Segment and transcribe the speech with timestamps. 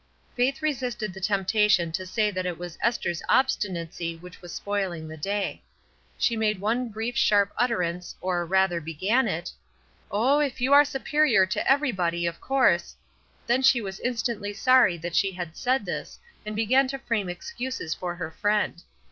[0.35, 5.15] Faith resisted the temptation to say that it was Esther's obstinacy which was spoiling the
[5.15, 5.61] day.
[6.17, 9.51] She made one brief sharp utterance, or, rather, began it:
[10.09, 12.95] "Oh, if you are superior to everybody, of course
[13.29, 17.29] —'* then she was instantly sorry that she had said this, and began to frame
[17.29, 18.81] excuses for her friend.